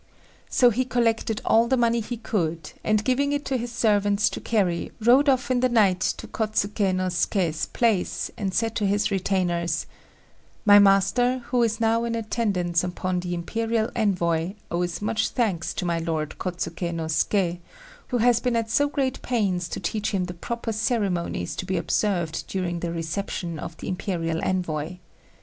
So 0.49 0.71
he 0.71 0.83
collected 0.83 1.43
all 1.45 1.67
the 1.67 1.77
money 1.77 1.99
he 1.99 2.17
could, 2.17 2.71
and, 2.83 3.05
giving 3.05 3.31
it 3.33 3.45
to 3.45 3.55
his 3.55 3.71
servants 3.71 4.31
to 4.31 4.41
carry, 4.41 4.91
rode 4.99 5.29
off 5.29 5.51
in 5.51 5.59
the 5.59 5.69
night 5.69 5.99
to 6.17 6.27
Kôtsuké 6.27 6.95
no 6.95 7.05
Suké's 7.05 7.67
palace, 7.67 8.31
and 8.35 8.51
said 8.51 8.75
to 8.77 8.87
his 8.87 9.11
retainers: 9.11 9.85
"My 10.65 10.79
master, 10.79 11.43
who 11.51 11.61
is 11.61 11.79
now 11.79 12.03
in 12.03 12.15
attendance 12.15 12.83
upon 12.83 13.19
the 13.19 13.35
Imperial 13.35 13.91
envoy, 13.95 14.53
owes 14.71 15.03
much 15.03 15.29
thanks 15.29 15.71
to 15.75 15.85
my 15.85 15.99
Lord 15.99 16.35
Kôtsuké 16.39 16.91
no 16.91 17.05
Suké, 17.05 17.59
who 18.07 18.17
has 18.17 18.39
been 18.39 18.55
at 18.55 18.71
so 18.71 18.87
great 18.89 19.21
pains 19.21 19.69
to 19.69 19.79
teach 19.79 20.15
him 20.15 20.25
the 20.25 20.33
proper 20.33 20.71
ceremonies 20.71 21.55
to 21.57 21.63
be 21.67 21.77
observed 21.77 22.47
during 22.47 22.79
the 22.79 22.91
reception 22.91 23.59
of 23.59 23.77
the 23.77 23.87
Imperial 23.87 24.41
envoy. 24.41 24.97